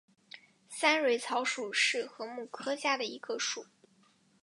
[0.67, 3.67] 三蕊草属是禾本科下的一个属。